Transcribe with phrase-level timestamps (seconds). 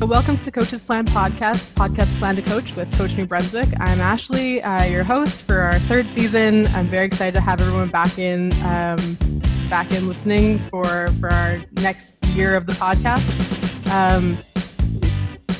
[0.00, 3.68] Welcome to the Coach's Plan podcast, podcast Plan to Coach with Coach New Brunswick.
[3.78, 6.66] I'm Ashley, uh, your host for our third season.
[6.68, 8.98] I'm very excited to have everyone back in, um,
[9.68, 13.20] back in listening for for our next year of the podcast.
[13.92, 14.36] Um,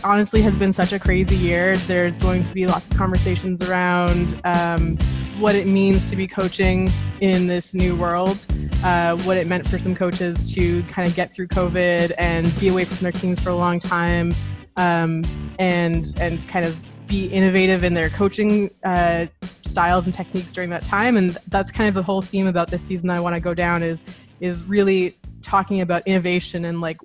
[0.03, 1.77] honestly, has been such a crazy year.
[1.77, 4.99] There's going to be lots of conversations around um,
[5.41, 8.45] what it means to be coaching in this new world,
[8.85, 12.69] uh, what it meant for some coaches to kind of get through COVID and be
[12.69, 14.35] away from their teams for a long time,
[14.77, 15.25] um,
[15.59, 19.27] and and kind of be innovative in their coaching uh,
[19.63, 21.17] styles and techniques during that time.
[21.17, 23.09] And that's kind of the whole theme about this season.
[23.09, 24.03] that I want to go down is
[24.41, 26.99] is really talking about innovation and like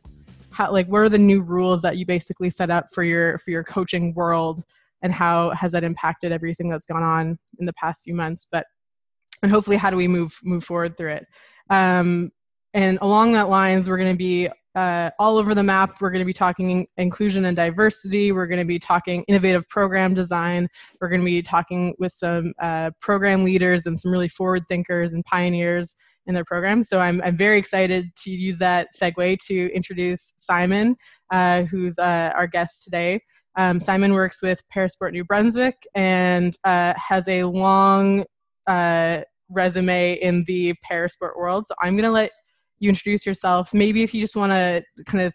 [0.52, 3.52] how like what are the new rules that you basically set up for your for
[3.52, 4.64] your coaching world
[5.06, 8.66] and how has that impacted everything that's gone on in the past few months but
[9.44, 11.26] and hopefully how do we move move forward through it
[11.70, 12.32] um,
[12.74, 16.24] and along that lines we're going to be uh, all over the map we're going
[16.24, 20.68] to be talking inclusion and diversity we're going to be talking innovative program design
[21.00, 25.14] we're going to be talking with some uh, program leaders and some really forward thinkers
[25.14, 25.96] and pioneers
[26.28, 26.84] in their program.
[26.84, 30.96] So I'm, I'm very excited to use that segue to introduce Simon,
[31.32, 33.22] uh, who's uh, our guest today.
[33.58, 38.26] Um, Simon works with Parasport New Brunswick and uh, has a long
[38.68, 41.66] uh, resume in the parasport world.
[41.68, 42.32] So I'm going to let
[42.80, 43.74] you introduce yourself.
[43.74, 45.34] Maybe if you just want to kind of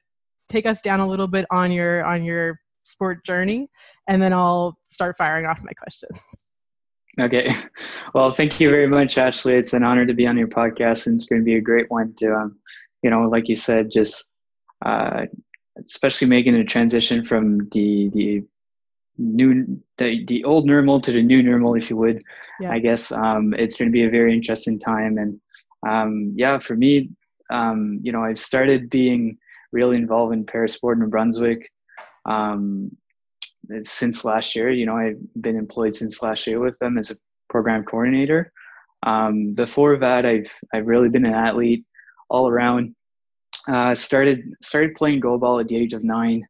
[0.48, 3.68] take us down a little bit on your on your sport journey,
[4.08, 6.20] and then I'll start firing off my questions.
[7.18, 7.52] Okay.
[8.14, 9.54] Well, thank you very much, Ashley.
[9.54, 11.90] It's an honor to be on your podcast, and it's going to be a great
[11.90, 12.58] one to, um,
[13.02, 14.30] you know, like you said, just
[14.86, 15.26] uh,
[15.84, 18.44] especially making a transition from the the
[19.18, 22.22] new the, the old normal to the new normal, if you would.
[22.60, 22.72] Yeah.
[22.72, 25.40] I guess um, it's going to be a very interesting time, and
[25.86, 27.10] um, yeah, for me,
[27.50, 29.38] um, you know, I've started being
[29.72, 31.70] really involved in parasport in New Brunswick.
[32.26, 32.92] Um,
[33.82, 34.70] since last year.
[34.70, 37.14] You know, I've been employed since last year with them as a
[37.48, 38.52] program coordinator.
[39.02, 41.84] Um, before that, I've I've really been an athlete
[42.28, 42.94] all around.
[43.70, 46.46] Uh, started started playing goalball at the age of nine,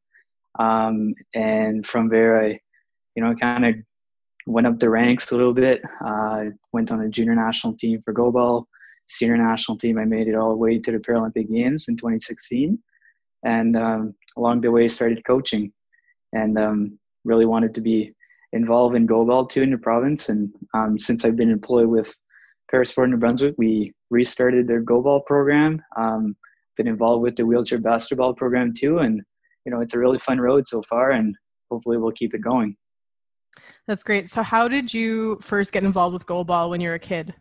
[0.58, 2.58] um, and from there, I,
[3.14, 3.74] you know, kind of
[4.46, 5.82] went up the ranks a little bit.
[6.04, 8.64] Uh, went on a junior national team for goalball.
[9.06, 12.78] Senior national team, I made it all the way to the Paralympic Games in 2016,
[13.44, 15.72] and um, along the way, started coaching.
[16.32, 18.14] And um, really wanted to be
[18.52, 20.28] involved in goalball too in the province.
[20.28, 22.14] And um, since I've been employed with
[22.72, 25.82] Parasport New Brunswick, we restarted their goalball program.
[25.96, 26.36] Um,
[26.80, 29.20] been involved with the wheelchair basketball program too, and
[29.66, 31.36] you know it's a really fun road so far, and
[31.70, 32.74] hopefully we'll keep it going.
[33.86, 34.30] That's great.
[34.30, 37.34] So, how did you first get involved with goalball when you were a kid?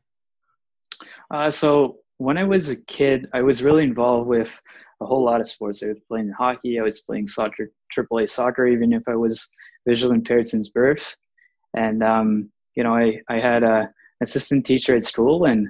[1.32, 4.62] Uh, so, when I was a kid, I was really involved with
[5.02, 5.82] a whole lot of sports.
[5.82, 9.50] I was playing hockey, I was playing soccer, AAA soccer, even if I was
[9.88, 11.16] visually impaired since birth.
[11.78, 13.90] And um, you know, I I had a
[14.22, 15.70] assistant teacher at school, and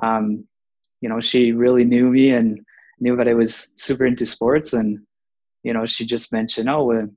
[0.00, 0.46] um,
[1.02, 2.64] you know, she really knew me and
[3.02, 4.72] knew that I was super into sports.
[4.72, 5.00] And
[5.64, 7.10] you know, she just mentioned, "Oh, we're,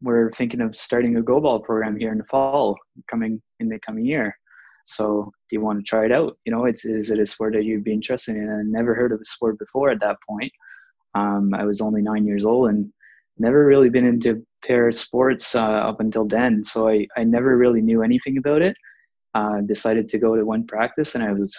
[0.00, 2.76] we're thinking of starting a goalball program here in the fall,
[3.10, 4.36] coming in the coming year."
[4.86, 6.38] So, do you want to try it out?
[6.44, 8.48] You know, it's is it a sport that you'd be interested in?
[8.48, 10.52] I never heard of a sport before at that point.
[11.14, 12.92] Um, I was only nine years old and
[13.38, 16.64] never really been into parasports uh, up until then.
[16.64, 18.76] So I, I never really knew anything about it.
[19.34, 21.56] Uh, decided to go to one practice and I was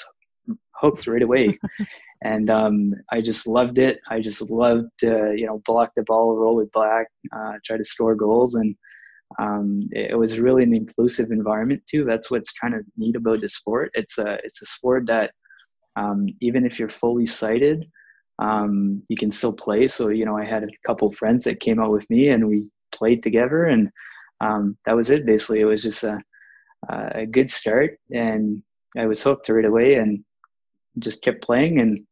[0.72, 1.58] hooked right away.
[2.26, 4.00] and um, I just loved it.
[4.10, 7.86] I just loved to, you know, block the ball, roll it back, uh, try to
[7.86, 8.56] score goals.
[8.56, 8.76] And
[9.38, 12.04] um, it was really an inclusive environment too.
[12.04, 13.92] That's what's kind of neat about the sport.
[13.94, 15.34] It's a, it's a sport that
[15.98, 17.86] um, even if you're fully sighted,
[18.40, 19.88] um, you can still play.
[19.88, 22.72] So, you know, I had a couple friends that came out with me and we
[22.92, 23.92] played together and
[24.42, 25.60] um, that was it basically.
[25.60, 26.20] It was just a,
[26.90, 28.64] a good start and
[28.98, 30.26] I was hooked right away and
[30.98, 32.04] just kept playing and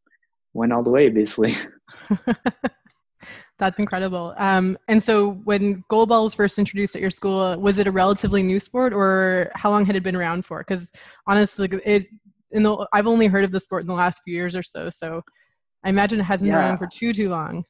[0.54, 1.54] went all the way basically.
[3.58, 4.34] That's incredible.
[4.36, 8.42] Um, and so, when goalball was first introduced at your school, was it a relatively
[8.42, 10.58] new sport, or how long had it been around for?
[10.58, 10.90] Because
[11.26, 12.06] honestly, it
[12.50, 14.90] in the I've only heard of the sport in the last few years or so.
[14.90, 15.22] So,
[15.84, 16.56] I imagine it hasn't yeah.
[16.56, 17.64] been around for too too long.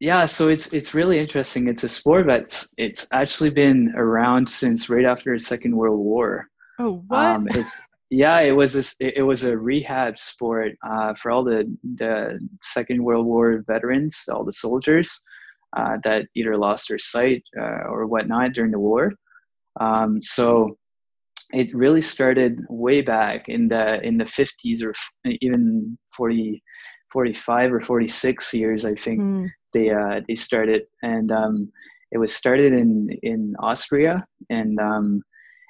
[0.00, 1.68] Yeah, so it's it's really interesting.
[1.68, 6.48] It's a sport that's it's actually been around since right after the Second World War.
[6.78, 7.18] Oh, what?
[7.18, 11.74] Um, it's yeah, it was a, it was a rehab sport uh, for all the
[11.96, 15.22] the Second World War veterans, all the soldiers
[15.76, 19.12] uh, that either lost their sight uh, or whatnot during the war.
[19.80, 20.78] Um, so
[21.52, 24.94] it really started way back in the in the 50s or
[25.40, 26.62] even 40
[27.12, 29.48] 45 or 46 years, I think, mm.
[29.72, 31.72] they uh, they started, and um,
[32.12, 35.22] it was started in in Austria and um,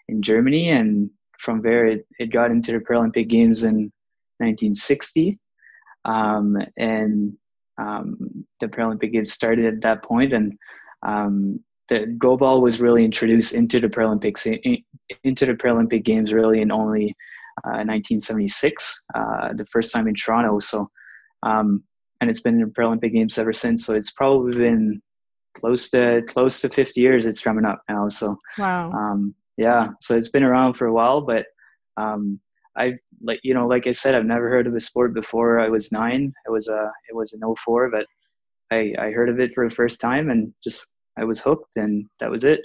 [0.08, 3.92] in Germany, and from there it, it got into the Paralympic Games in
[4.38, 5.38] 1960,
[6.04, 7.36] um, and
[7.78, 10.58] um, the Paralympic Games started at that point, and
[11.04, 14.46] um, the goalball was really introduced into the Paralympics
[15.24, 17.16] into the Paralympic Games really in only
[17.64, 20.58] uh, 1976, uh, the first time in Toronto.
[20.58, 20.90] So,
[21.42, 21.82] um,
[22.20, 23.86] and it's been in the Paralympic Games ever since.
[23.86, 25.00] So it's probably been
[25.54, 27.26] close to close to 50 years.
[27.26, 28.08] It's coming up now.
[28.08, 28.90] So wow.
[29.58, 31.44] Yeah, so it's been around for a while, but
[31.96, 32.40] um,
[32.76, 35.68] I like you know, like I said, I've never heard of the sport before I
[35.68, 36.32] was nine.
[36.46, 38.06] It was a it was an 04, but
[38.70, 40.86] I I heard of it for the first time and just
[41.18, 42.60] I was hooked, and that was it.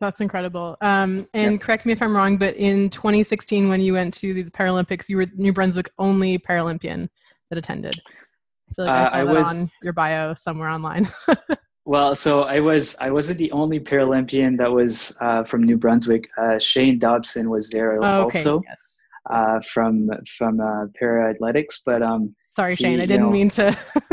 [0.00, 0.76] That's incredible.
[0.82, 4.44] Um, and correct me if I'm wrong, but in 2016, when you went to the
[4.44, 7.08] Paralympics, you were New Brunswick only Paralympian
[7.48, 7.94] that attended.
[8.06, 11.08] I feel like I uh, saw uh, that was, on your bio somewhere online.
[11.84, 16.28] well, so I was I wasn't the only Paralympian that was uh, from New Brunswick.
[16.38, 18.38] Uh, Shane Dobson was there oh, okay.
[18.38, 19.00] also yes.
[19.30, 22.34] Uh, from from uh, para athletics, but um.
[22.50, 23.00] Sorry, Shane.
[23.00, 23.76] I didn't know, mean to.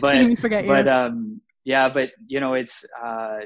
[0.00, 0.70] but didn't mean to forget you.
[0.70, 3.40] But um, yeah, but you know, it's uh,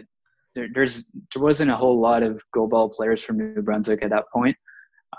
[0.54, 4.24] there, there's there wasn't a whole lot of goalball players from New Brunswick at that
[4.32, 4.56] point.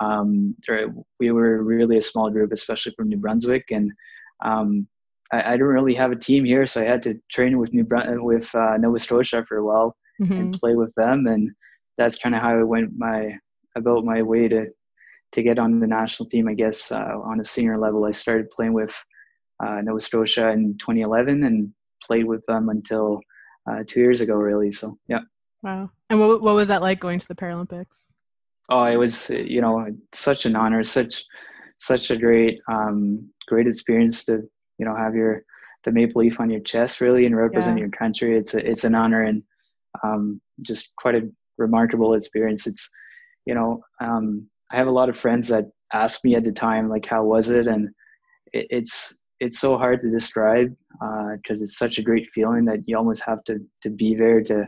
[0.01, 0.87] Um, there,
[1.19, 3.91] we were really a small group, especially from New Brunswick, and
[4.43, 4.87] um,
[5.31, 7.83] I, I, didn't really have a team here, so I had to train with New
[7.83, 10.33] Brun- with uh, Nova Scotia for a while mm-hmm.
[10.33, 11.51] and play with them, and
[11.97, 13.37] that's kind of how I went my
[13.75, 14.67] about my way to
[15.31, 16.47] to get on the national team.
[16.47, 18.95] I guess uh, on a senior level, I started playing with
[19.63, 21.71] uh, Nova Scotia in 2011, and
[22.03, 23.19] played with them until
[23.69, 24.71] uh, two years ago, really.
[24.71, 25.21] So yeah.
[25.61, 25.91] Wow.
[26.09, 28.13] And what what was that like going to the Paralympics?
[28.69, 31.23] Oh, it was you know such an honor, such
[31.77, 34.47] such a great um, great experience to
[34.79, 35.43] you know have your
[35.83, 37.83] the maple leaf on your chest really and represent yeah.
[37.83, 38.37] your country.
[38.37, 39.43] It's a, it's an honor and
[40.03, 42.65] um, just quite a remarkable experience.
[42.67, 42.89] It's
[43.45, 46.87] you know um, I have a lot of friends that asked me at the time
[46.87, 47.89] like how was it and
[48.53, 52.79] it, it's it's so hard to describe because uh, it's such a great feeling that
[52.85, 54.65] you almost have to to be there to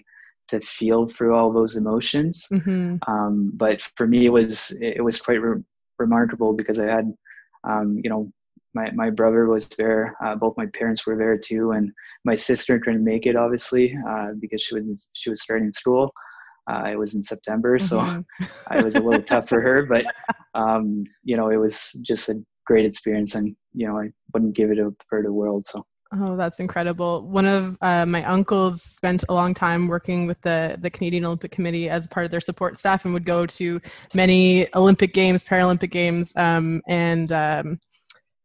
[0.52, 2.48] to feel through all those emotions.
[2.52, 2.98] Mm-hmm.
[3.08, 5.64] Um, but for me, it was it was quite re-
[5.98, 7.14] remarkable because I had,
[7.64, 8.32] um, you know,
[8.74, 11.92] my my brother was there, uh, both my parents were there too, and
[12.26, 16.12] my sister couldn't make it obviously uh, because she was she was starting school.
[16.70, 18.44] Uh, it was in September, so mm-hmm.
[18.78, 19.86] it was a little tough for her.
[19.86, 20.06] But
[20.54, 22.36] um, you know, it was just a
[22.66, 25.66] great experience, and you know, I wouldn't give it up for the world.
[25.68, 25.84] So.
[26.14, 27.26] Oh, that's incredible.
[27.30, 31.52] One of uh, my uncles spent a long time working with the, the Canadian Olympic
[31.52, 33.80] Committee as part of their support staff and would go to
[34.14, 37.80] many Olympic Games, Paralympic Games, um, and um,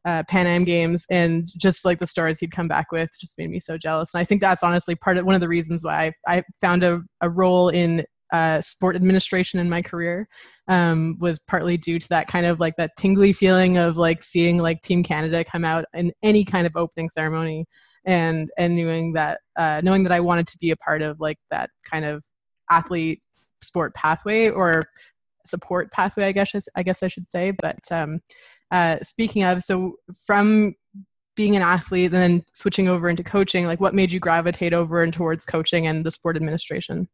[0.06, 1.04] uh, Pan Am Games.
[1.10, 4.14] And just like the stories he'd come back with just made me so jealous.
[4.14, 6.82] And I think that's honestly part of one of the reasons why I, I found
[6.82, 10.28] a, a role in uh, sport administration in my career
[10.68, 14.58] um, was partly due to that kind of like that tingly feeling of like seeing
[14.58, 17.66] like Team Canada come out in any kind of opening ceremony
[18.04, 21.38] and and knowing that uh, knowing that I wanted to be a part of like
[21.50, 22.24] that kind of
[22.70, 23.22] athlete
[23.62, 24.82] sport pathway or
[25.46, 28.20] support pathway I guess I guess I should say but um,
[28.70, 29.96] uh, speaking of so
[30.26, 30.74] from
[31.36, 35.02] being an athlete and then switching over into coaching like what made you gravitate over
[35.02, 37.08] and towards coaching and the sport administration?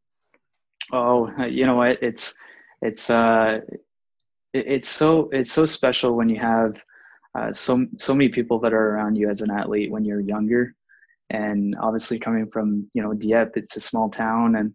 [0.92, 2.02] Oh, you know what?
[2.02, 2.36] It's
[2.80, 3.60] it's uh,
[4.52, 6.82] it's so it's so special when you have
[7.38, 10.74] uh, so so many people that are around you as an athlete when you're younger,
[11.30, 14.74] and obviously coming from you know Dieppe, it's a small town, and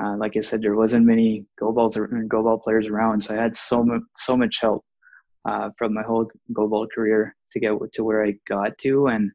[0.00, 3.56] uh, like I said, there wasn't many goalballs or goalball players around, so I had
[3.56, 4.84] so much so much help
[5.44, 9.30] uh, from my whole goalball career to get to where I got to, and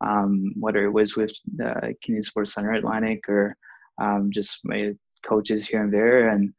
[0.00, 3.56] um, whether it was with the Canadian Sports Center Atlantic or
[4.00, 4.92] um, just my
[5.24, 6.52] coaches here and there, and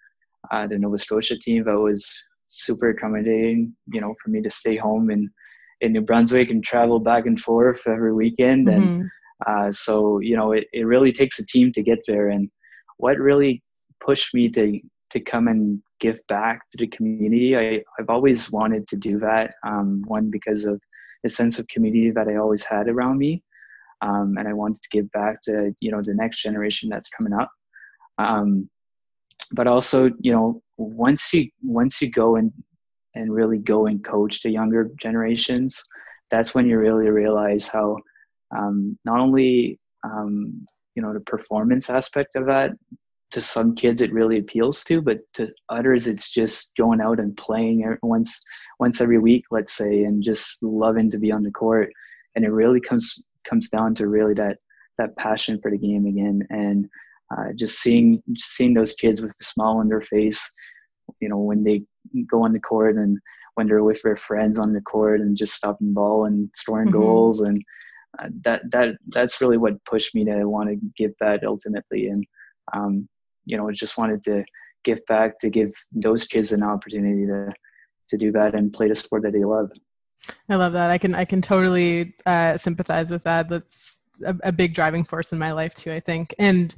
[0.51, 2.11] uh, the Nova Scotia team that was
[2.45, 3.75] super accommodating.
[3.91, 5.29] You know, for me to stay home in
[5.81, 8.81] in New Brunswick and travel back and forth every weekend, mm-hmm.
[8.81, 9.09] and
[9.47, 12.29] uh, so you know, it, it really takes a team to get there.
[12.29, 12.49] And
[12.97, 13.63] what really
[14.03, 14.79] pushed me to
[15.11, 19.53] to come and give back to the community, I, I've always wanted to do that.
[19.65, 20.81] Um, one because of
[21.23, 23.43] the sense of community that I always had around me.
[24.01, 27.33] Um, and I wanted to give back to you know the next generation that's coming
[27.33, 27.51] up.
[28.17, 28.69] Um,
[29.53, 32.51] but also, you know, once you once you go and
[33.13, 35.83] and really go and coach the younger generations,
[36.31, 37.97] that's when you really realize how
[38.55, 40.65] um, not only um,
[40.95, 42.71] you know the performance aspect of that
[43.31, 47.35] to some kids it really appeals to, but to others it's just going out and
[47.37, 48.43] playing once
[48.79, 51.91] once every week, let's say, and just loving to be on the court.
[52.35, 54.57] And it really comes comes down to really that
[54.97, 56.89] that passion for the game again, and
[57.35, 60.53] uh, just seeing just seeing those kids with a smile on their face,
[61.19, 61.83] you know, when they
[62.29, 63.17] go on the court and
[63.55, 66.99] when they're with their friends on the court and just stopping ball and scoring mm-hmm.
[66.99, 67.61] goals and
[68.19, 72.25] uh, that that that's really what pushed me to want to give that ultimately and
[72.73, 73.07] um,
[73.51, 74.43] you know just wanted to
[74.83, 77.53] give back to give those kids an opportunity to
[78.09, 79.71] to do that and play the sport that they love.
[80.49, 80.89] I love that.
[80.89, 83.49] I can i can totally uh, sympathize with that.
[83.49, 86.33] That's a, a big driving force in my life too i think.
[86.39, 86.73] And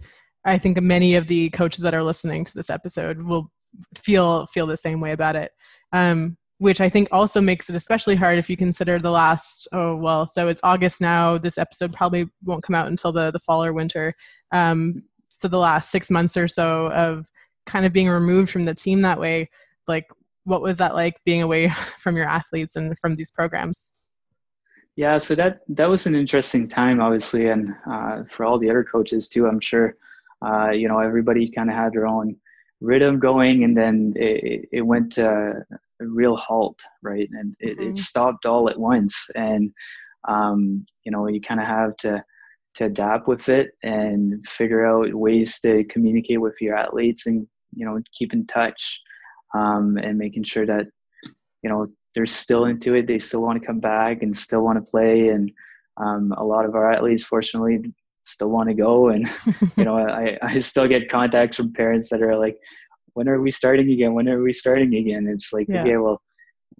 [0.45, 3.51] i think many of the coaches that are listening to this episode will
[3.95, 5.51] feel feel the same way about it
[5.93, 9.95] um, which I think also makes it especially hard if you consider the last oh
[9.95, 11.37] well so it's August now.
[11.37, 14.13] This episode probably won't come out until the the fall or winter.
[14.51, 17.29] Um, so the last six months or so of
[17.65, 19.49] kind of being removed from the team that way
[19.87, 20.07] like
[20.45, 23.93] what was that like being away from your athletes and from these programs
[24.95, 28.83] yeah so that that was an interesting time obviously and uh, for all the other
[28.83, 29.95] coaches too i'm sure
[30.45, 32.35] uh, you know everybody kind of had their own
[32.81, 35.65] rhythm going and then it, it went to
[36.03, 37.29] a real halt, right?
[37.31, 37.89] And it, mm-hmm.
[37.89, 39.29] it stopped all at once.
[39.35, 39.73] And,
[40.27, 42.23] um, you know, you kind of have to,
[42.75, 47.85] to adapt with it and figure out ways to communicate with your athletes and, you
[47.85, 49.01] know, keep in touch
[49.53, 50.87] um, and making sure that,
[51.61, 53.07] you know, they're still into it.
[53.07, 55.29] They still want to come back and still want to play.
[55.29, 55.51] And
[55.97, 59.09] um, a lot of our athletes, fortunately, still want to go.
[59.09, 59.29] And,
[59.77, 62.57] you know, I, I still get contacts from parents that are like,
[63.13, 64.13] when are we starting again?
[64.13, 65.27] When are we starting again?
[65.27, 65.81] It's like, yeah.
[65.81, 66.21] okay, well,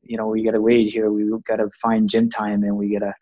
[0.02, 1.12] you know, we got to wait here.
[1.12, 3.14] We got to find gym time and we got to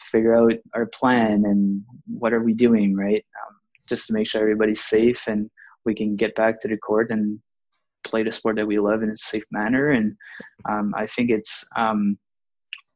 [0.00, 3.24] figure out our plan and what are we doing, right?
[3.46, 3.56] Um,
[3.88, 5.50] just to make sure everybody's safe and
[5.84, 7.40] we can get back to the court and
[8.04, 9.90] play the sport that we love in a safe manner.
[9.90, 10.16] And
[10.68, 12.18] um, I think it's um,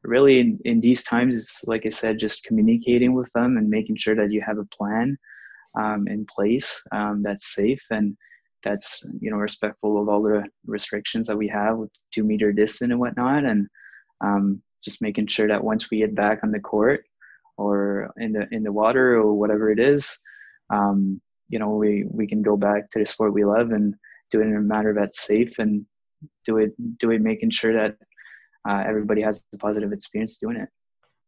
[0.02, 3.96] really in, in these times, it's like I said, just communicating with them and making
[3.96, 5.18] sure that you have a plan
[5.78, 8.16] um, in place um, that's safe and
[8.62, 12.90] that's you know respectful of all the restrictions that we have with two meter distance
[12.90, 13.68] and whatnot and
[14.22, 17.04] um, just making sure that once we get back on the court
[17.56, 20.22] or in the in the water or whatever it is
[20.70, 23.94] um, you know we we can go back to the sport we love and
[24.30, 25.86] do it in a manner that's safe and
[26.46, 27.96] do it do it making sure that
[28.68, 30.68] uh, everybody has a positive experience doing it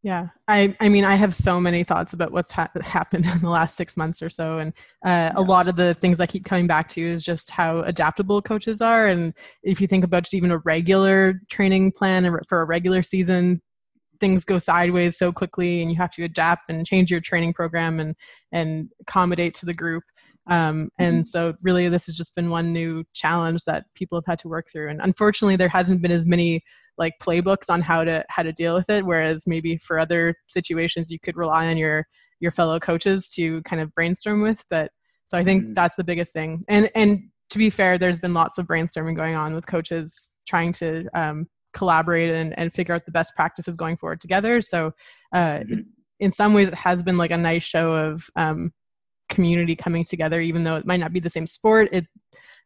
[0.02, 3.50] yeah, I, I mean, I have so many thoughts about what's ha- happened in the
[3.50, 4.72] last six months or so, and
[5.04, 5.32] uh, yeah.
[5.36, 8.80] a lot of the things I keep coming back to is just how adaptable coaches
[8.80, 9.06] are.
[9.06, 13.60] And if you think about just even a regular training plan for a regular season,
[14.20, 18.00] things go sideways so quickly, and you have to adapt and change your training program
[18.00, 18.14] and
[18.52, 20.04] and accommodate to the group.
[20.48, 21.24] Um, and mm-hmm.
[21.24, 24.68] so, really, this has just been one new challenge that people have had to work
[24.70, 24.90] through.
[24.90, 26.62] And unfortunately, there hasn't been as many
[26.98, 31.10] like playbooks on how to how to deal with it whereas maybe for other situations
[31.10, 32.06] you could rely on your
[32.40, 34.90] your fellow coaches to kind of brainstorm with but
[35.26, 35.74] so i think mm-hmm.
[35.74, 39.34] that's the biggest thing and and to be fair there's been lots of brainstorming going
[39.34, 43.96] on with coaches trying to um, collaborate and, and figure out the best practices going
[43.96, 44.92] forward together so
[45.34, 45.80] uh, mm-hmm.
[46.20, 48.72] in some ways it has been like a nice show of um,
[49.28, 52.06] community coming together even though it might not be the same sport it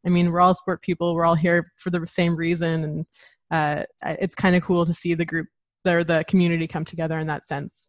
[0.07, 3.07] i mean we're all sport people we're all here for the same reason and
[3.51, 5.47] uh, it's kind of cool to see the group
[5.87, 7.87] or the community come together in that sense.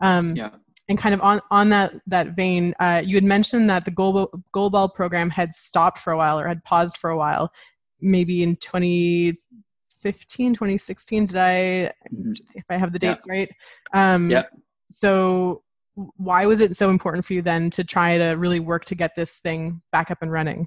[0.00, 0.50] Um, yeah.
[0.88, 4.28] And kind of on, on that that vein, uh, you had mentioned that the goal
[4.54, 7.52] goalball program had stopped for a while or had paused for a while,
[8.00, 11.26] maybe in 2015, 2016.
[11.26, 12.32] Did I, mm-hmm.
[12.54, 13.32] if I have the dates yeah.
[13.32, 13.48] right?
[13.94, 14.42] Um, yeah.
[14.90, 15.62] So
[15.94, 19.14] why was it so important for you then to try to really work to get
[19.14, 20.66] this thing back up and running?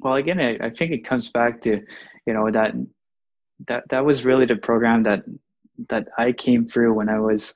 [0.00, 1.80] Well, again, I, I think it comes back to
[2.26, 2.74] you know that
[3.66, 5.24] that that was really the program that
[5.88, 7.54] that I came through when I was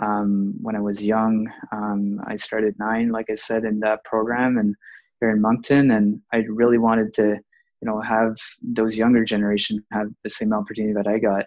[0.00, 1.50] um, when I was young.
[1.72, 4.74] Um, I started nine, like I said, in that program and
[5.20, 10.08] here in Moncton, and I really wanted to, you know, have those younger generation have
[10.22, 11.46] the same opportunity that I got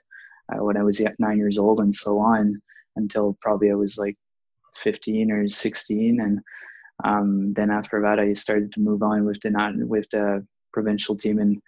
[0.51, 2.61] uh, when I was nine years old, and so on
[2.97, 4.17] until probably I was like
[4.75, 6.39] 15 or 16, and
[7.03, 11.15] um, then after that I started to move on with the not with the provincial
[11.15, 11.61] team and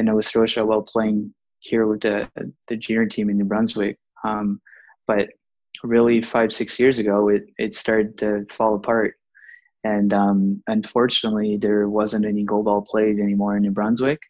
[0.00, 2.28] in Nova Scotia while playing here with the
[2.66, 3.98] the junior team in New Brunswick.
[4.24, 4.60] Um,
[5.06, 5.28] but
[5.84, 9.14] really, five six years ago, it it started to fall apart,
[9.84, 14.20] and um, unfortunately, there wasn't any goalball played anymore in New Brunswick.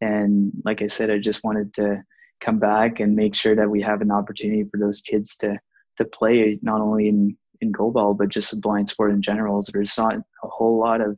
[0.00, 2.04] And like I said, I just wanted to
[2.40, 5.58] come back and make sure that we have an opportunity for those kids to
[5.96, 9.62] to play not only in in goalball but just a blind sport in general.
[9.72, 11.16] There's not a whole lot of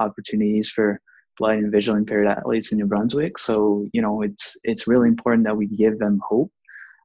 [0.00, 1.00] opportunities for
[1.38, 3.38] blind and visually impaired athletes in New Brunswick.
[3.38, 6.52] So you know, it's it's really important that we give them hope,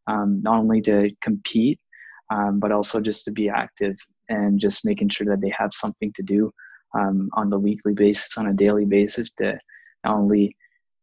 [0.07, 1.79] um, not only to compete,
[2.29, 3.95] um, but also just to be active
[4.29, 6.51] and just making sure that they have something to do
[6.93, 9.59] um, on the weekly basis, on a daily basis, to
[10.03, 10.55] not only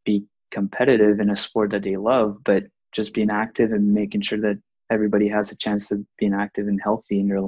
[0.04, 4.38] be competitive in a sport that they love, but just being active and making sure
[4.38, 4.58] that
[4.90, 7.38] everybody has a chance to being active and healthy in their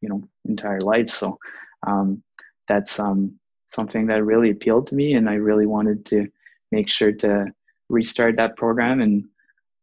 [0.00, 1.08] you know entire life.
[1.08, 1.38] So
[1.86, 2.22] um,
[2.68, 6.26] that's um, something that really appealed to me, and I really wanted to
[6.72, 7.46] make sure to
[7.88, 9.00] restart that program.
[9.00, 9.24] And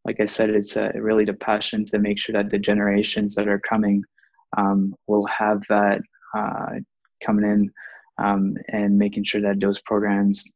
[0.05, 3.47] like I said, it's uh, really the passion to make sure that the generations that
[3.47, 4.03] are coming
[4.57, 6.01] um, will have that
[6.35, 6.71] uh,
[7.25, 7.71] coming in
[8.17, 10.51] um, and making sure that those programs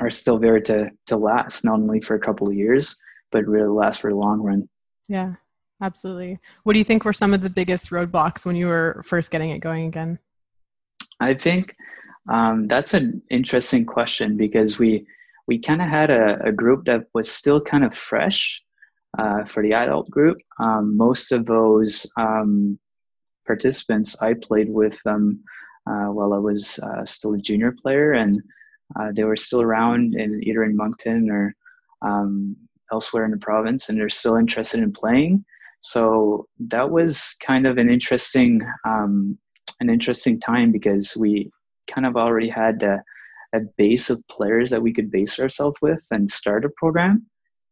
[0.00, 3.68] are still there to to last not only for a couple of years but really
[3.68, 4.68] last for the long run.
[5.08, 5.34] Yeah,
[5.82, 6.38] absolutely.
[6.62, 9.50] What do you think were some of the biggest roadblocks when you were first getting
[9.50, 10.18] it going again?
[11.20, 11.74] I think
[12.28, 15.06] um, that's an interesting question because we
[15.46, 18.62] we kind of had a, a, group that was still kind of fresh
[19.18, 20.38] uh, for the adult group.
[20.58, 22.78] Um, most of those um,
[23.46, 25.44] participants I played with them
[25.86, 28.42] uh, while I was uh, still a junior player, and
[28.98, 31.54] uh, they were still around in either in Moncton or
[32.00, 32.56] um,
[32.90, 35.44] elsewhere in the province, and they're still interested in playing.
[35.80, 39.38] So that was kind of an interesting um,
[39.80, 41.50] an interesting time because we
[41.86, 43.02] kind of already had a,
[43.54, 47.26] a base of players that we could base ourselves with and start a program,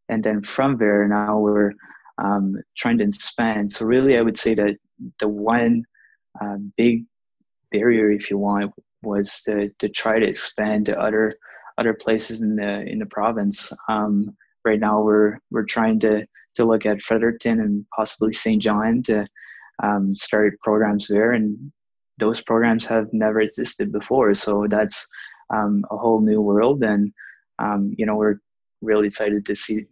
[0.09, 1.73] and then from there now we're
[2.17, 3.71] um, trying to expand.
[3.71, 4.77] So really, I would say that
[5.19, 5.83] the one
[6.41, 7.05] uh, big
[7.71, 11.35] barrier, if you want, was to, to try to expand to other
[11.77, 13.73] other places in the in the province.
[13.89, 19.01] Um, right now, we're we're trying to to look at Fredericton and possibly Saint John
[19.03, 19.27] to
[19.81, 21.71] um, start programs there, and
[22.19, 24.33] those programs have never existed before.
[24.33, 25.07] So that's
[25.53, 27.11] um, a whole new world, and
[27.59, 28.39] um, you know we're
[28.81, 29.85] really excited to see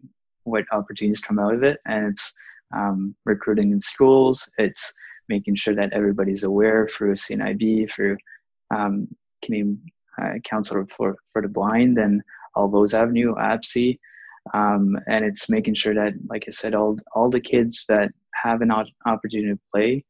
[0.44, 1.80] what opportunities come out of it.
[1.86, 2.36] And it's
[2.76, 4.52] um, recruiting in schools.
[4.58, 4.94] It's
[5.30, 8.18] making sure that everybody's aware through CNIB, through
[8.76, 9.08] um,
[9.42, 9.82] Canadian
[10.22, 12.22] uh, Council for, for the Blind, and
[12.56, 14.00] all those avenue, ABSI.
[14.54, 18.12] Um, and it's making sure that, like I said, all, all the kids that
[18.44, 18.72] have an
[19.06, 20.04] opportunity to play,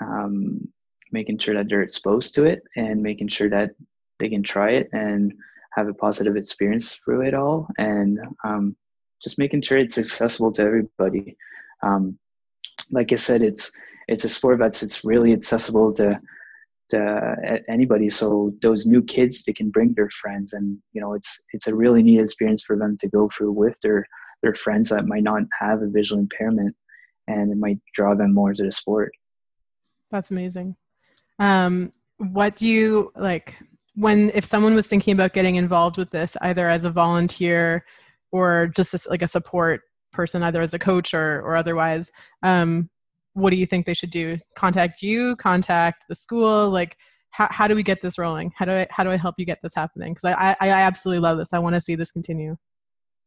[0.00, 0.68] um,
[1.14, 3.70] making sure that they're exposed to it and making sure that
[4.18, 5.32] they can try it and
[5.72, 7.68] have a positive experience through it all.
[7.78, 8.76] And um,
[9.22, 11.36] just making sure it's accessible to everybody.
[11.82, 12.18] Um,
[12.90, 13.72] like I said, it's
[14.08, 16.20] it's a sport that's it's really accessible to
[16.90, 17.00] to
[17.68, 18.08] anybody.
[18.08, 21.74] So those new kids, they can bring their friends, and you know, it's it's a
[21.74, 24.06] really neat experience for them to go through with their
[24.42, 26.74] their friends that might not have a visual impairment,
[27.28, 29.12] and it might draw them more to the sport.
[30.10, 30.76] That's amazing.
[31.38, 33.58] Um, what do you like
[33.94, 37.84] when if someone was thinking about getting involved with this, either as a volunteer
[38.32, 42.10] or just as, like a support person, either as a coach or or otherwise?
[42.42, 42.88] Um,
[43.34, 44.38] what do you think they should do?
[44.56, 46.96] Contact you, contact the school, like
[47.30, 48.52] how, how do we get this rolling?
[48.56, 50.14] How do I how do I help you get this happening?
[50.14, 51.52] Because I, I, I absolutely love this.
[51.52, 52.56] I want to see this continue.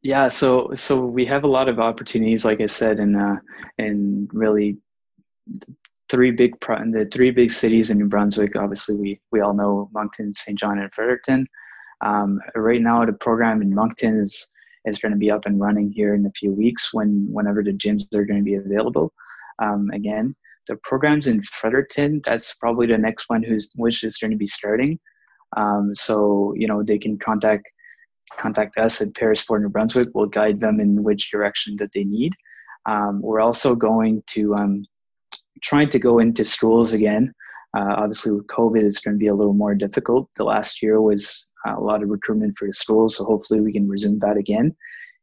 [0.01, 3.35] Yeah, so so we have a lot of opportunities, like I said, and uh,
[3.77, 4.77] in really
[6.09, 8.55] three big pro- the three big cities in New Brunswick.
[8.55, 11.47] Obviously, we we all know Moncton, Saint John, and Fredericton.
[12.01, 14.51] Um, right now, the program in Moncton is
[14.85, 17.73] is going to be up and running here in a few weeks when whenever the
[17.73, 19.13] gyms are going to be available
[19.59, 20.35] um, again.
[20.67, 24.47] The programs in Fredericton, that's probably the next one who's which is going to be
[24.47, 24.99] starting.
[25.55, 27.67] Um, so you know they can contact
[28.35, 30.09] contact us at Paris Parasport New Brunswick.
[30.13, 32.33] We'll guide them in which direction that they need.
[32.85, 34.85] Um, we're also going to um,
[35.61, 37.33] trying to go into schools again.
[37.77, 40.29] Uh, obviously, with COVID, it's going to be a little more difficult.
[40.35, 43.73] The last year was uh, a lot of recruitment for the schools, so hopefully we
[43.73, 44.75] can resume that again,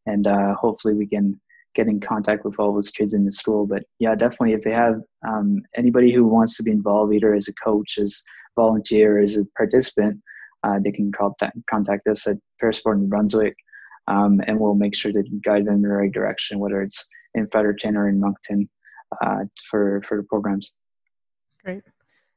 [0.06, 1.40] and uh, hopefully we can
[1.74, 3.66] get in contact with all those kids in the school.
[3.66, 7.48] But yeah, definitely, if they have um, anybody who wants to be involved, either as
[7.48, 8.22] a coach, as
[8.56, 10.20] volunteer, as a participant,
[10.62, 13.56] uh, they can contact, contact us at Parasport New Brunswick,
[14.06, 17.48] um, and we'll make sure to guide them in the right direction, whether it's in
[17.48, 18.68] Fredericton or in Moncton,
[19.24, 20.76] uh, for for the programs.
[21.64, 21.82] Great.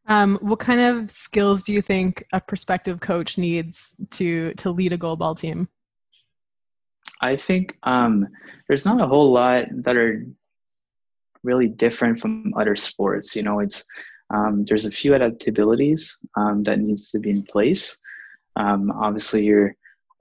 [0.07, 4.93] Um, what kind of skills do you think a prospective coach needs to to lead
[4.93, 5.67] a goalball team?
[7.21, 8.27] I think um,
[8.67, 10.25] there's not a whole lot that are
[11.43, 13.35] really different from other sports.
[13.35, 13.85] You know, it's
[14.33, 17.99] um, there's a few adaptabilities um, that needs to be in place.
[18.55, 19.75] Um, obviously, your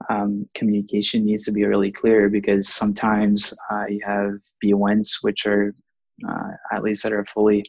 [0.09, 5.73] um, communication needs to be really clear because sometimes uh, you have B1s which are
[6.27, 7.65] uh, athletes that are fully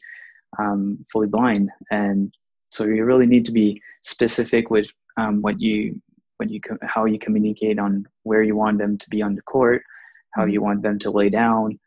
[0.57, 2.33] um, fully blind, and
[2.71, 4.87] so you really need to be specific with
[5.41, 6.01] what you
[6.37, 9.83] what you how you communicate on where you want them to be on the court,
[10.33, 11.77] how you want them to lay down,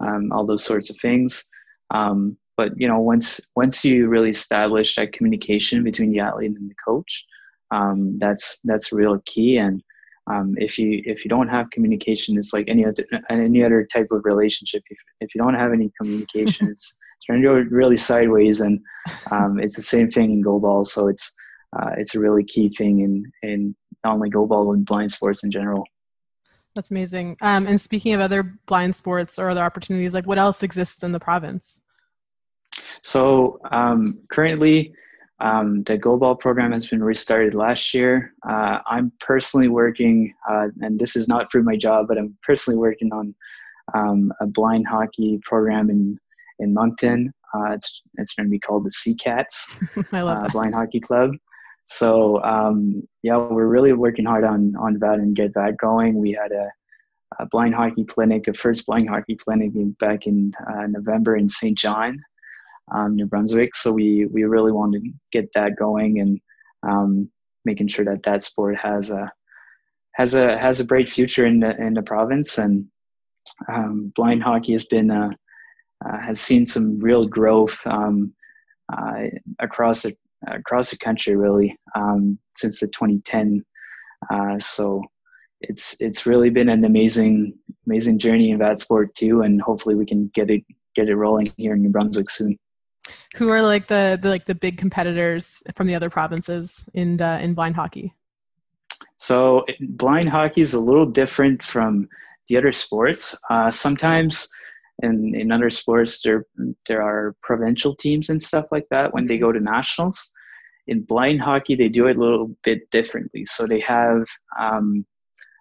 [0.00, 1.48] um, all those sorts of things.
[1.90, 6.70] Um, but you know once once you really establish that communication between the athlete and
[6.70, 7.26] the coach
[7.70, 9.82] um, that's that's real key and
[10.28, 14.08] um, if you if you don't have communication it's like any other any other type
[14.10, 14.82] of relationship.
[14.88, 18.80] If, if you don't have any communication it's trying to go really sideways and
[19.30, 20.84] um, it's the same thing in goalball.
[20.84, 21.34] So it's
[21.76, 25.50] uh, it's a really key thing in in not only goalball but blind sports in
[25.50, 25.84] general.
[26.74, 27.36] That's amazing.
[27.42, 31.12] Um, and speaking of other blind sports or other opportunities like what else exists in
[31.12, 31.80] the province?
[33.02, 34.94] So um, currently
[35.42, 38.32] um, the goalball program has been restarted last year.
[38.48, 42.78] Uh, I'm personally working, uh, and this is not through my job, but I'm personally
[42.78, 43.34] working on
[43.92, 46.16] um, a blind hockey program in
[46.60, 47.32] in Moncton.
[47.52, 49.74] Uh, it's it's going to be called the Sea Cats
[50.12, 51.32] uh, Blind Hockey Club.
[51.86, 56.20] So um, yeah, we're really working hard on on that and get that going.
[56.20, 56.70] We had a,
[57.40, 61.76] a blind hockey clinic, a first blind hockey clinic back in uh, November in Saint
[61.76, 62.22] John
[62.90, 63.74] um, New Brunswick.
[63.76, 66.40] So we we really want to get that going and
[66.82, 67.30] um,
[67.64, 69.30] making sure that that sport has a
[70.12, 72.58] has a has a bright future in the in the province.
[72.58, 72.86] And
[73.68, 75.30] um, blind hockey has been uh,
[76.04, 78.32] uh, has seen some real growth um,
[78.92, 79.24] uh,
[79.58, 80.14] across the
[80.48, 83.64] across the country really um, since the 2010.
[84.30, 85.02] Uh, so
[85.60, 87.54] it's it's really been an amazing
[87.86, 90.64] amazing journey in that sport too, and hopefully we can get it
[90.94, 92.58] get it rolling here in New Brunswick soon
[93.36, 97.38] who are like the, the like the big competitors from the other provinces in uh,
[97.42, 98.14] in blind hockey?
[99.16, 102.08] So blind hockey is a little different from
[102.48, 103.38] the other sports.
[103.50, 104.48] Uh, sometimes
[105.02, 106.46] in, in other sports there
[106.86, 110.32] there are provincial teams and stuff like that when they go to nationals.
[110.88, 113.44] In blind hockey, they do it a little bit differently.
[113.44, 114.26] So they have
[114.58, 115.06] um,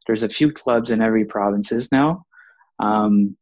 [0.08, 2.26] there's a few clubs in every provinces now.
[2.80, 3.38] Um,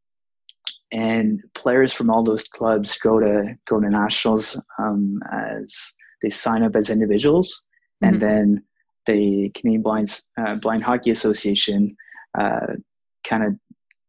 [0.92, 6.64] and players from all those clubs go to go to nationals um, as they sign
[6.64, 7.66] up as individuals,
[8.04, 8.14] mm-hmm.
[8.14, 8.64] and then
[9.06, 11.96] the Canadian Blind uh, Blind Hockey Association
[12.38, 12.74] uh,
[13.24, 13.56] kind of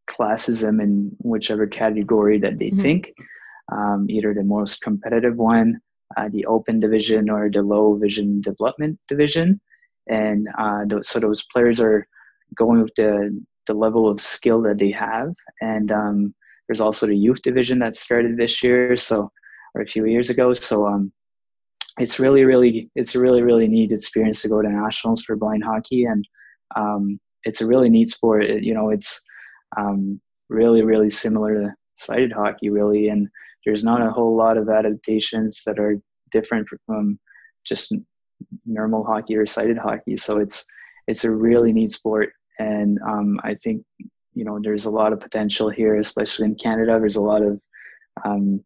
[0.07, 2.81] classes them in whichever category that they mm-hmm.
[2.81, 3.13] think,
[3.71, 5.79] um, either the most competitive one,
[6.17, 9.61] uh, the open division, or the low vision development division,
[10.07, 12.07] and uh, th- so those players are
[12.55, 16.33] going with the the level of skill that they have, and um,
[16.71, 19.29] there's also the youth division that started this year, so
[19.75, 20.53] or a few years ago.
[20.53, 21.11] So um,
[21.99, 25.65] it's really, really, it's a really, really neat experience to go to nationals for blind
[25.65, 26.25] hockey, and
[26.77, 28.45] um, it's a really neat sport.
[28.45, 29.21] It, you know, it's
[29.75, 33.27] um, really, really similar to sighted hockey, really, and
[33.65, 35.99] there's not a whole lot of adaptations that are
[36.31, 37.19] different from
[37.65, 37.93] just
[38.65, 40.15] normal hockey or sighted hockey.
[40.15, 40.65] So it's
[41.09, 43.83] it's a really neat sport, and um, I think
[44.33, 46.97] you know there's a lot of potential here, especially in Canada.
[46.99, 47.59] There's a lot of
[48.23, 48.63] um,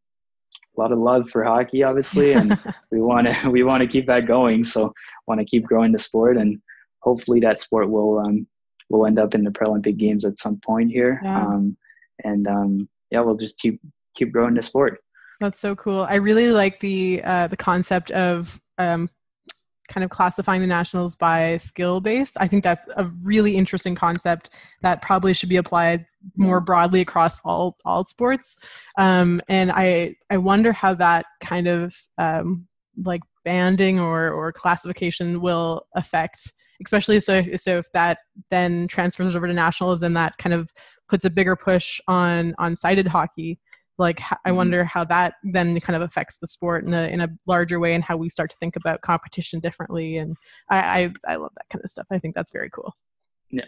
[0.78, 2.58] a lot of love for hockey, obviously, and
[2.91, 4.63] we want to we want to keep that going.
[4.63, 4.93] So
[5.28, 6.62] want to keep growing the sport, and
[6.99, 8.47] hopefully that sport will um,
[8.89, 11.19] will end up in the Paralympic Games at some point here.
[11.23, 11.45] Yeah.
[11.45, 11.78] Um,
[12.23, 13.80] and um, yeah, we'll just keep
[14.15, 14.99] keep growing the sport.
[15.39, 16.01] That's so cool.
[16.01, 19.10] I really like the uh, the concept of um,
[19.88, 22.38] kind of classifying the nationals by skill based.
[22.39, 26.06] I think that's a really interesting concept that probably should be applied
[26.38, 28.58] more broadly across all all sports.
[28.98, 32.67] Um, and I I wonder how that kind of um,
[33.04, 36.52] like banding or or classification will affect,
[36.84, 38.19] especially so so if that
[38.50, 40.71] then transfers over to nationals and that kind of
[41.08, 43.60] puts a bigger push on on sighted hockey
[43.98, 44.58] like i mm-hmm.
[44.58, 47.94] wonder how that then kind of affects the sport in a, in a larger way
[47.94, 50.36] and how we start to think about competition differently and
[50.70, 52.08] I, I, I love that kind of stuff.
[52.12, 52.94] I think that's very cool.
[53.50, 53.66] Yeah.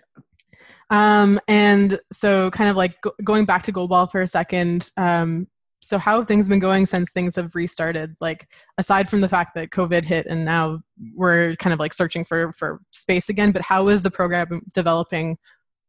[0.89, 5.47] Um and so kind of like go- going back to goalball for a second um
[5.79, 8.15] so how have things been going since things have restarted?
[8.19, 8.47] Like
[8.79, 10.79] aside from the fact that covid hit and now
[11.13, 15.37] we're kind of like searching for for space again but how is the program developing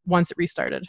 [0.06, 0.84] once it restarted?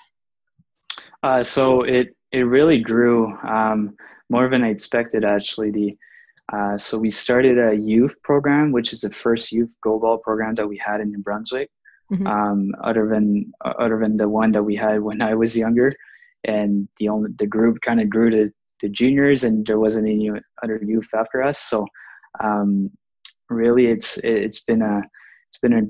[1.24, 3.96] Uh, so it it really grew um,
[4.30, 5.72] more than I expected actually.
[5.72, 5.98] The
[6.52, 10.68] uh, so we started a youth program, which is the first youth goalball program that
[10.68, 11.70] we had in New Brunswick,
[12.12, 12.26] mm-hmm.
[12.26, 15.94] um, other than other than the one that we had when I was younger,
[16.46, 20.32] and the only the group kind of grew to the juniors, and there wasn't any
[20.64, 21.60] other youth after us.
[21.60, 21.86] So
[22.40, 22.90] um,
[23.50, 25.02] really, it's it's been a
[25.50, 25.88] it's been a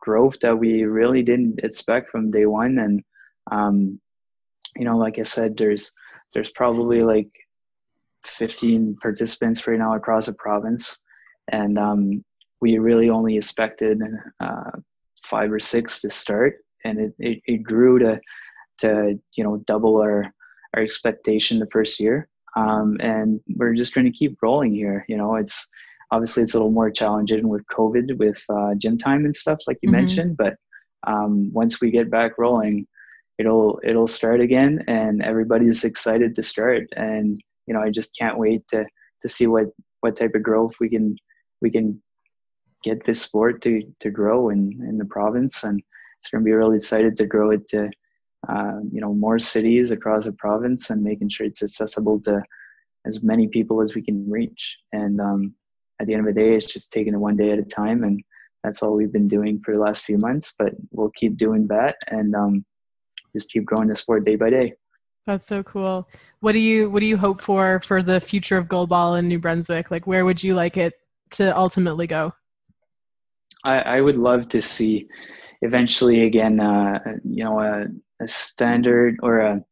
[0.00, 3.02] growth that we really didn't expect from day one, and
[3.50, 4.00] um,
[4.76, 5.92] you know, like I said, there's
[6.32, 7.30] there's probably like
[8.24, 11.02] 15 participants right now across the province,
[11.48, 12.24] and um,
[12.60, 14.00] we really only expected
[14.40, 14.70] uh,
[15.24, 18.20] five or six to start, and it, it, it, grew to
[18.78, 20.32] to you know double our
[20.74, 22.28] our expectation the first year.
[22.56, 25.04] um, and we're just trying to keep rolling here.
[25.08, 25.70] You know, it's
[26.10, 29.78] obviously it's a little more challenging with COVID, with uh, gym time and stuff like
[29.82, 29.96] you mm-hmm.
[29.96, 30.36] mentioned.
[30.36, 30.56] But
[31.06, 32.86] um, once we get back rolling,
[33.42, 36.86] it'll it'll start again, and everybody's excited to start.
[36.96, 38.86] And you know, I just can't wait to
[39.22, 39.66] to see what
[40.00, 41.16] what type of growth we can
[41.60, 42.00] we can
[42.84, 45.64] get this sport to to grow in in the province.
[45.64, 45.82] And
[46.18, 47.90] it's going to be really excited to grow it to
[48.48, 52.40] uh, you know more cities across the province and making sure it's accessible to
[53.06, 54.78] as many people as we can reach.
[54.92, 55.54] And um,
[56.00, 58.04] at the end of the day it's just taking it one day at a time.
[58.04, 58.22] And
[58.62, 61.96] that's all we've been doing for the last few months but we'll keep doing that.
[62.06, 62.64] And um,
[63.32, 64.74] just keep growing the sport day by day.
[65.26, 66.08] That's so cool.
[66.40, 69.38] What do you what do you hope for for the future of goalball in new
[69.38, 69.90] brunswick?
[69.90, 70.94] Like where would you like it
[71.32, 72.32] to ultimately go?
[73.64, 75.08] I, I would love to see
[75.62, 77.86] eventually again uh, you know a,
[78.20, 79.64] a, standard or a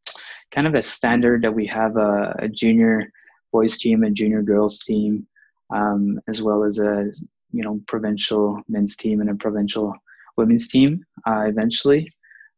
[0.51, 3.11] kind of a standard that we have a, a junior
[3.51, 5.27] boys team and junior girls team
[5.73, 7.11] um, as well as a
[7.51, 9.93] you know provincial men's team and a provincial
[10.37, 12.09] women's team uh, eventually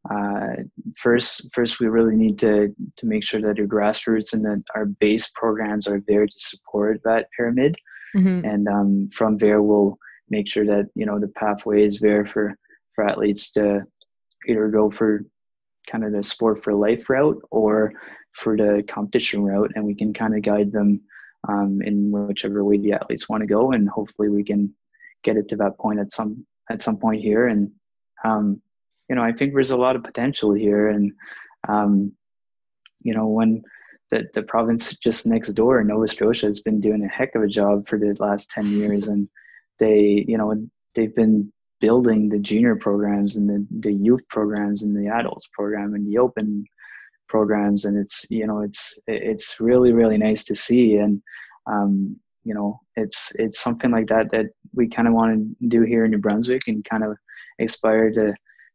[0.10, 0.56] uh,
[0.98, 4.86] first first we really need to to make sure that our grassroots and that our
[4.86, 7.76] base programs are there to support that pyramid
[8.16, 8.46] mm-hmm.
[8.46, 9.98] and um, from there we'll
[10.30, 12.58] make sure that you know the pathway is there for
[12.94, 13.82] for athletes to
[14.48, 15.26] either go for
[15.90, 17.94] kind of the sport for life route or
[18.34, 21.02] for the competition route and we can kind of guide them
[21.48, 24.74] um, in whichever way the athletes want to go and hopefully we can
[25.24, 27.72] get it to that point at some at some point here and
[28.24, 28.62] um,
[29.10, 30.90] you know i think there's a lot of potential here.
[30.90, 31.12] And
[31.68, 32.14] um,
[33.02, 33.64] you know when
[34.12, 37.48] the, the province just next door nova scotia has been doing a heck of a
[37.48, 39.08] job for the last 10 years.
[39.08, 39.28] And
[39.80, 40.54] they you know
[40.96, 45.96] they've been building the junior programs and the, the youth programs and the adults program
[45.96, 46.66] and the open
[47.28, 47.86] programs.
[47.86, 50.98] And it's you know it's it's really really nice to see.
[50.98, 51.22] And
[51.66, 55.82] um, you know it's it's something like that that we kind of want to do
[55.82, 57.18] here in New Brunswick and kind of
[57.60, 58.34] aspire to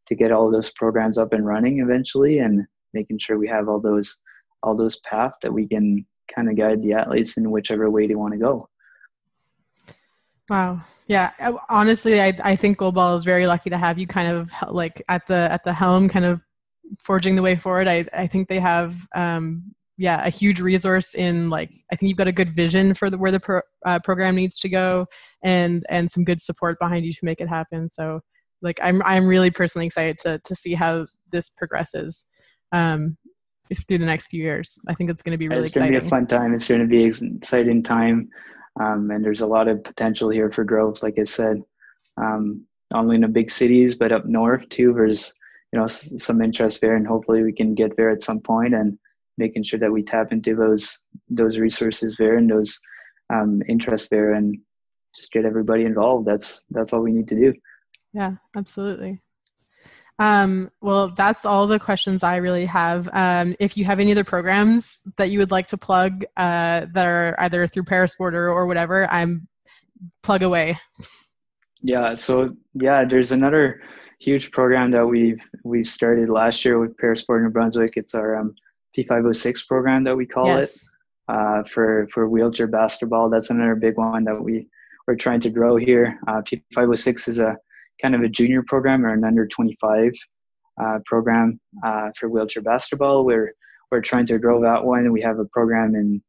[0.09, 3.79] to get all those programs up and running eventually and making sure we have all
[3.79, 4.21] those
[4.61, 8.15] all those paths that we can kind of guide the athletes in whichever way they
[8.15, 8.67] want to go
[10.49, 10.81] Wow.
[11.07, 11.31] Yeah.
[11.69, 15.25] Honestly, I, I think Goalball is very lucky to have you kind of like at
[15.27, 16.41] the at the helm, kind of
[17.03, 17.87] forging the way forward.
[17.87, 22.17] I I think they have um yeah a huge resource in like I think you've
[22.17, 25.05] got a good vision for the where the pro, uh, program needs to go
[25.43, 27.89] and and some good support behind you to make it happen.
[27.89, 28.21] So
[28.61, 32.25] like I'm I'm really personally excited to to see how this progresses.
[32.71, 33.17] Um,
[33.87, 35.61] through the next few years, I think it's going to be really.
[35.61, 36.53] It's going to be a fun time.
[36.53, 38.29] It's going to be an exciting time.
[38.79, 41.61] Um, and there's a lot of potential here for growth, like I said,
[42.17, 44.93] um, not only in the big cities, but up north too.
[44.93, 45.37] There's,
[45.71, 48.73] you know, s- some interest there and hopefully we can get there at some point
[48.73, 48.97] and
[49.37, 52.79] making sure that we tap into those, those resources there and those
[53.29, 54.57] um, interests there and
[55.15, 56.25] just get everybody involved.
[56.25, 57.53] That's, that's all we need to do.
[58.13, 59.21] Yeah, absolutely.
[60.19, 63.09] Um, well, that's all the questions I really have.
[63.13, 67.05] Um, if you have any other programs that you would like to plug uh, that
[67.05, 69.47] are either through Parasport or, or whatever, I'm
[70.21, 70.77] plug away.
[71.81, 72.13] Yeah.
[72.15, 73.81] So yeah, there's another
[74.19, 77.93] huge program that we've we've started last year with Parasport New Brunswick.
[77.95, 78.53] It's our um,
[78.97, 80.75] P506 program that we call yes.
[80.75, 80.81] it
[81.29, 83.29] uh, for for wheelchair basketball.
[83.29, 84.67] That's another big one that we
[85.07, 86.19] we're trying to grow here.
[86.27, 87.57] Uh, P506 is a
[88.01, 90.11] kind of a junior program or an under 25
[90.81, 93.25] uh, program uh, for wheelchair basketball.
[93.25, 93.53] We're
[93.91, 95.11] we're trying to grow that one.
[95.11, 96.21] We have a program in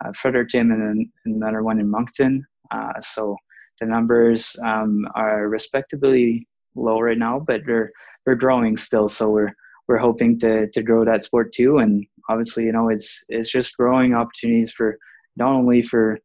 [0.00, 2.46] uh, Fredericton and another one in Moncton.
[2.70, 3.36] Uh, so
[3.80, 7.92] the numbers um, are respectably low right now, but they're
[8.24, 9.08] they're growing still.
[9.08, 9.52] So we're
[9.86, 11.78] we're hoping to to grow that sport too.
[11.78, 14.98] And obviously, you know, it's it's just growing opportunities for
[15.36, 16.18] not only for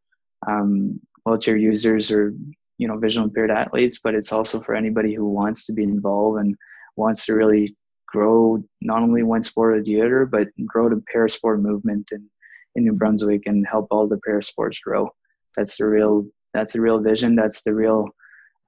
[0.48, 2.34] um, wheelchair users or
[2.80, 6.40] you know visual impaired athletes but it's also for anybody who wants to be involved
[6.40, 6.56] and
[6.96, 7.76] wants to really
[8.12, 12.28] grow not only one sport or the other but grow the parasport movement in,
[12.76, 15.10] in new brunswick and help all the parasports grow.
[15.56, 17.36] That's the real that's the real vision.
[17.36, 18.10] That's the real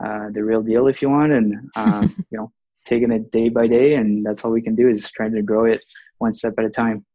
[0.03, 1.31] uh, the real deal if you want.
[1.31, 2.51] And um, you know
[2.85, 5.65] taking it day by day and that's all we can do is trying to grow
[5.65, 5.83] it
[6.17, 7.05] one step at a time.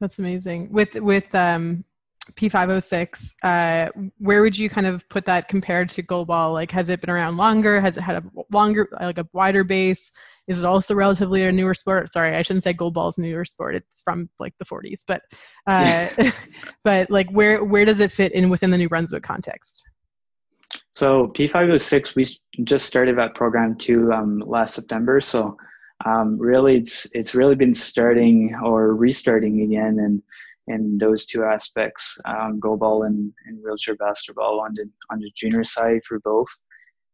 [0.00, 0.72] That's amazing.
[0.72, 1.84] With with um
[2.32, 6.52] P506, uh, where would you kind of put that compared to goalball?
[6.52, 7.80] Like, has it been around longer?
[7.80, 10.10] Has it had a longer, like a wider base?
[10.48, 12.08] Is it also relatively a newer sport?
[12.08, 13.74] Sorry, I shouldn't say goalball's a newer sport.
[13.74, 15.22] It's from like the 40s, but,
[15.66, 16.08] uh,
[16.84, 19.84] but like, where where does it fit in within the New Brunswick context?
[20.92, 22.24] So P506, we
[22.64, 25.20] just started that program too um, last September.
[25.20, 25.56] So
[26.04, 30.22] um, really, it's it's really been starting or restarting again, and
[30.68, 35.64] in those two aspects, um, goalball and, and wheelchair basketball on the on the junior
[35.64, 36.48] side for both.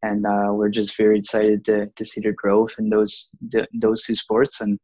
[0.03, 4.05] And uh, we're just very excited to, to see the growth in those the, those
[4.05, 4.61] two sports.
[4.61, 4.79] And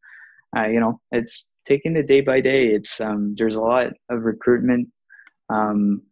[0.57, 2.69] uh, you know, it's taking it day by day.
[2.69, 4.89] It's um, there's a lot of recruitment.
[5.51, 6.03] Um,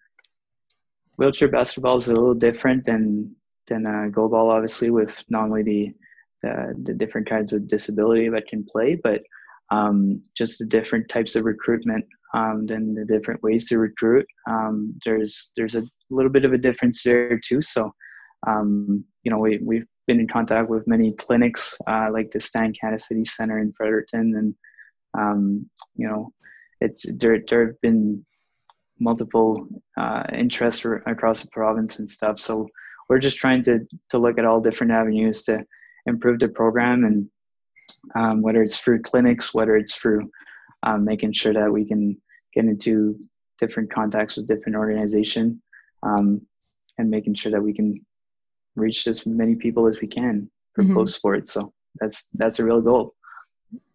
[1.16, 3.34] wheelchair basketball is a little different than
[3.68, 5.94] than uh, goalball, obviously, with not only the,
[6.42, 9.22] the, the different kinds of disability that can play, but
[9.72, 12.04] um, just the different types of recruitment
[12.34, 14.26] um, and the different ways to recruit.
[14.48, 17.62] Um, there's there's a little bit of a difference there too.
[17.62, 17.92] So,
[18.46, 22.72] um, you know, we we've been in contact with many clinics uh, like the Stan
[22.78, 24.54] Cassidy Center in Fredericton, and
[25.18, 26.32] um, you know,
[26.80, 27.42] it's there.
[27.48, 28.24] There have been
[29.00, 32.38] multiple uh, interests across the province and stuff.
[32.38, 32.68] So
[33.08, 33.80] we're just trying to
[34.10, 35.64] to look at all different avenues to
[36.06, 37.28] improve the program and
[38.14, 40.30] um, whether it's through clinics, whether it's through
[40.82, 42.20] um, making sure that we can
[42.54, 43.18] get into
[43.58, 45.62] different contacts with different organization
[46.02, 46.40] um,
[46.98, 48.04] and making sure that we can
[48.76, 50.94] reach as many people as we can for mm-hmm.
[50.94, 51.52] both sports.
[51.52, 53.14] So that's that's a real goal.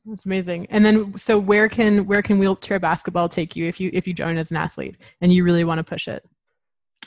[0.06, 0.67] That's amazing.
[0.70, 4.13] And then, so where can where can wheelchair basketball take you if you if you
[4.13, 6.26] join as an athlete and you really want to push it?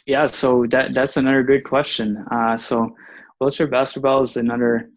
[0.07, 2.25] Yeah, so that that's another good question.
[2.31, 2.95] Uh, so
[3.39, 4.91] wheelchair basketball is another.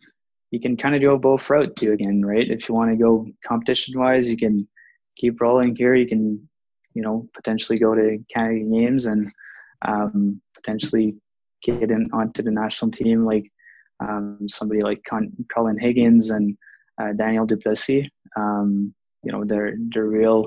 [0.54, 2.48] You can kind of go both route too again, right?
[2.48, 4.68] If you want to go competition wise, you can
[5.16, 5.96] keep rolling here.
[5.96, 6.48] You can,
[6.94, 9.32] you know, potentially go to Canada Games and
[9.82, 11.16] um, potentially
[11.64, 13.52] get in onto the national team, like
[14.00, 16.56] um, somebody like Con- Colin Higgins and
[17.02, 18.08] uh, Daniel Duplessis.
[18.38, 20.46] Um, you know, they're they're real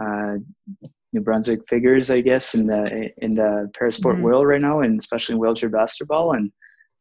[0.00, 0.36] uh,
[1.12, 4.22] New Brunswick figures, I guess, in the in the parasport mm-hmm.
[4.22, 6.52] world right now, and especially in wheelchair basketball, and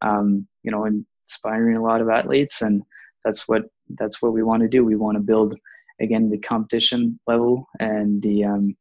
[0.02, 0.86] um, you know,
[1.30, 2.84] inspiring a lot of athletes, and
[3.24, 3.64] that's what
[3.98, 4.84] that's what we want to do.
[4.84, 5.56] We want to build
[6.02, 8.78] again the competition level and the um,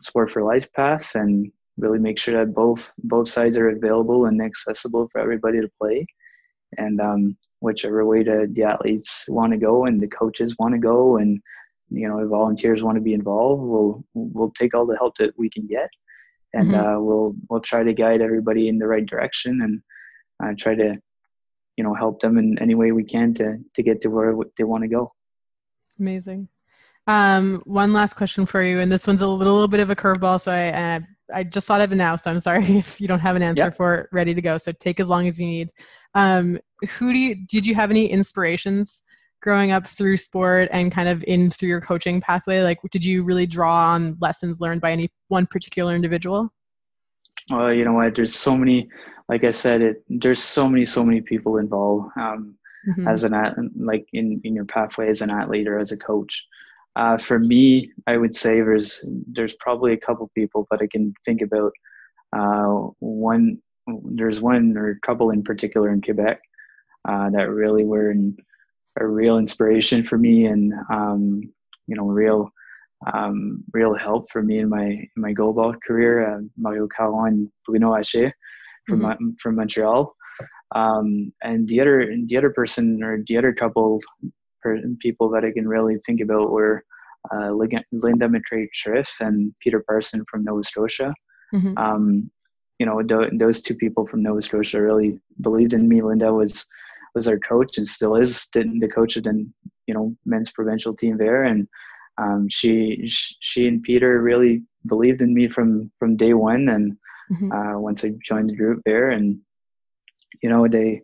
[0.00, 4.42] sport for life path, and really make sure that both both sides are available and
[4.42, 6.06] accessible for everybody to play.
[6.78, 10.78] And um, whichever way the, the athletes want to go and the coaches want to
[10.78, 11.40] go and
[11.90, 15.32] you know if volunteers want to be involved we'll we'll take all the help that
[15.38, 15.88] we can get
[16.52, 16.86] and mm-hmm.
[16.86, 19.82] uh, we'll we'll try to guide everybody in the right direction and
[20.42, 20.96] uh, try to
[21.76, 24.64] you know help them in any way we can to to get to where they
[24.64, 25.12] want to go
[25.98, 26.48] amazing
[27.08, 29.96] um, one last question for you and this one's a little, little bit of a
[29.96, 31.00] curveball so i
[31.32, 33.70] I just thought of it now, so I'm sorry if you don't have an answer
[33.70, 34.58] for it ready to go.
[34.58, 35.70] So take as long as you need.
[36.14, 36.58] Um,
[36.90, 39.02] who do you did you have any inspirations
[39.42, 42.62] growing up through sport and kind of in through your coaching pathway?
[42.62, 46.52] Like, did you really draw on lessons learned by any one particular individual?
[47.50, 48.14] Well, you know what?
[48.14, 48.88] There's so many.
[49.28, 52.56] Like I said, it there's so many, so many people involved um,
[52.88, 53.08] mm-hmm.
[53.08, 56.46] as an like in in your pathway as an athlete or as a coach.
[56.96, 61.14] Uh, for me, I would say there's there's probably a couple people, but I can
[61.24, 61.72] think about
[62.32, 63.58] uh, one.
[63.86, 66.40] There's one or a couple in particular in Quebec
[67.06, 68.36] uh, that really were in,
[68.98, 71.52] a real inspiration for me, and um,
[71.86, 72.50] you know, real
[73.12, 76.36] um, real help for me in my in my goalball career.
[76.36, 78.32] Uh, Mario Caron and Bruno Haché
[78.88, 79.30] from mm-hmm.
[79.40, 80.14] from Montreal,
[80.74, 84.00] um, and the other the other person or the other couple
[85.00, 86.84] people that I can really think about were
[87.32, 91.14] uh, Linda McCrae Shriff and Peter Parson from Nova Scotia.
[91.54, 91.78] Mm-hmm.
[91.78, 92.30] Um,
[92.78, 96.02] you know, th- those two people from Nova Scotia really believed in me.
[96.02, 96.66] Linda was
[97.14, 99.46] was our coach and still is the coach of the
[99.86, 101.66] you know men's provincial team there, and
[102.18, 106.68] um, she she and Peter really believed in me from from day one.
[106.68, 106.96] And
[107.32, 107.52] mm-hmm.
[107.52, 109.38] uh, once I joined the group there, and
[110.42, 111.02] you know they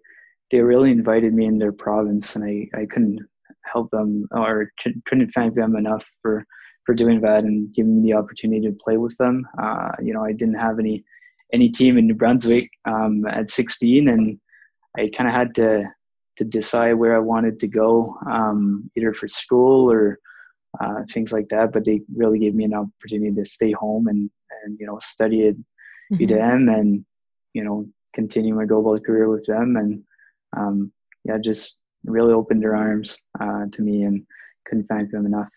[0.51, 3.21] they really invited me in their province, and I I couldn't
[3.65, 4.73] help them or
[5.07, 6.47] couldn't thank them enough for
[6.85, 9.47] for doing that and giving me the opportunity to play with them.
[9.61, 11.05] Uh, you know, I didn't have any
[11.53, 14.41] any team in New Brunswick um, at 16, and
[14.97, 15.85] I kind of had to
[16.37, 20.19] to decide where I wanted to go, um, either for school or
[20.81, 21.73] uh, things like that.
[21.73, 24.31] But they really gave me an opportunity to stay home and
[24.65, 26.17] and you know study at mm-hmm.
[26.17, 27.05] UDM and
[27.55, 30.03] you know continue my goalball career with them and
[30.57, 30.93] um,
[31.25, 34.27] yeah, just really opened their arms uh, to me and
[34.67, 35.49] couldn't thank them enough.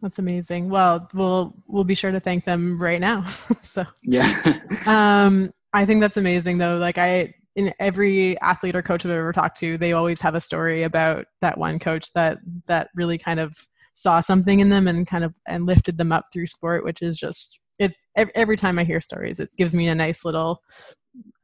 [0.00, 0.68] That's amazing.
[0.68, 3.24] Well, we'll we'll be sure to thank them right now.
[3.62, 6.76] so yeah, um, I think that's amazing though.
[6.76, 10.40] Like I, in every athlete or coach I've ever talked to, they always have a
[10.40, 13.56] story about that one coach that that really kind of
[13.94, 17.16] saw something in them and kind of and lifted them up through sport, which is
[17.16, 20.60] just it's every time I hear stories, it gives me a nice little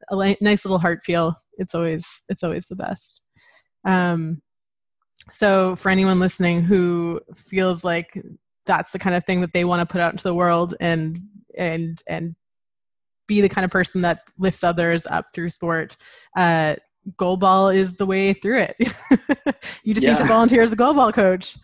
[0.09, 1.35] a nice little heart feel.
[1.57, 3.25] It's always it's always the best.
[3.85, 4.41] Um,
[5.31, 8.21] so, for anyone listening who feels like
[8.65, 11.19] that's the kind of thing that they want to put out into the world and
[11.57, 12.35] and and
[13.27, 15.97] be the kind of person that lifts others up through sport
[16.35, 16.75] uh,
[17.17, 18.75] goalball is the way through it
[19.83, 20.11] you just yeah.
[20.11, 21.57] need to volunteer as a goalball coach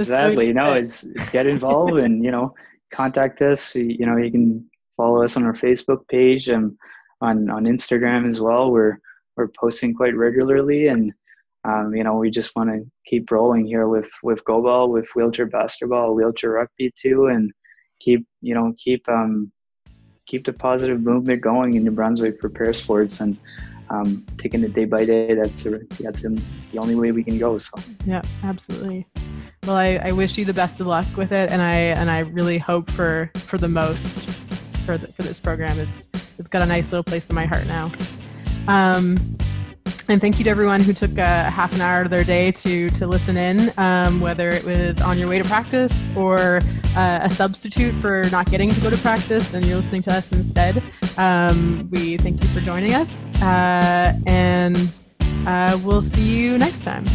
[0.00, 0.52] exactly.
[0.52, 2.54] No it's get involved and you know
[2.90, 3.74] contact us.
[3.74, 6.76] You know you can follow us on our facebook page and
[7.20, 8.70] on on instagram as well.
[8.70, 8.98] We're
[9.36, 11.12] we're posting quite regularly and
[11.64, 15.46] um, you know we just want to keep rolling here with with goalball, with wheelchair
[15.46, 17.52] basketball wheelchair rugby too and
[18.00, 19.50] keep you know keep um
[20.26, 23.36] keep the positive movement going in new brunswick for parasports and
[23.90, 25.34] um, taking it day by day.
[25.34, 26.42] That's the, that's the
[26.78, 27.80] only way we can go so.
[28.06, 29.06] Yeah absolutely
[29.66, 32.20] well I, I wish you the best of luck with it and i and i
[32.20, 34.28] really hope for for the most
[34.84, 36.08] for the, for this program it's
[36.38, 37.90] it's got a nice little place in my heart now
[38.66, 39.16] um,
[40.08, 42.90] and thank you to everyone who took a half an hour of their day to
[42.90, 46.60] to listen in, um, whether it was on your way to practice or
[46.96, 50.32] uh, a substitute for not getting to go to practice and you're listening to us
[50.32, 50.82] instead.
[51.16, 55.00] Um, we thank you for joining us, uh, and
[55.46, 57.06] uh, we'll see you next time.